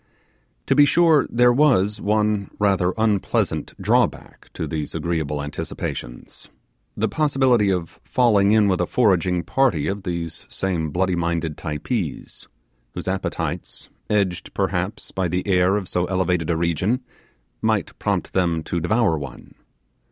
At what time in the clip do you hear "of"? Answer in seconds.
7.71-7.99, 9.85-10.01, 15.77-15.87